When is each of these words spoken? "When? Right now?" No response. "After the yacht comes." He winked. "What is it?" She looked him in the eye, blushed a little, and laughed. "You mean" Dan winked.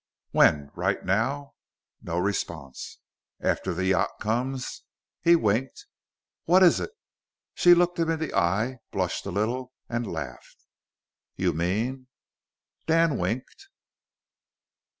"When? 0.31 0.71
Right 0.73 1.05
now?" 1.05 1.53
No 2.01 2.17
response. 2.17 2.97
"After 3.39 3.71
the 3.71 3.85
yacht 3.85 4.09
comes." 4.19 4.81
He 5.21 5.35
winked. 5.35 5.85
"What 6.45 6.63
is 6.63 6.79
it?" 6.79 6.89
She 7.53 7.75
looked 7.75 7.99
him 7.99 8.09
in 8.09 8.17
the 8.17 8.33
eye, 8.33 8.79
blushed 8.91 9.27
a 9.27 9.31
little, 9.31 9.73
and 9.87 10.11
laughed. 10.11 10.65
"You 11.35 11.53
mean" 11.53 12.07
Dan 12.87 13.19
winked. 13.19 13.67